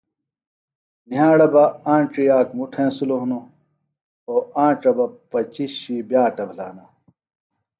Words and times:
نِھیاڑے 1.09 1.47
بہ 1.53 1.63
آنڇیۡ 1.91 2.31
آک 2.37 2.49
مُٹ 2.57 2.71
ہینسلوۡ 2.77 3.21
ہنوۡ 3.21 3.45
اوۡ 4.27 4.43
آنڇہ 4.65 4.91
بہ 4.97 5.05
پچیۡ 5.29 5.71
شی 5.79 5.95
بائٹہ 6.09 6.43
بِھلہ 6.49 6.65
ہنہ 6.69 6.85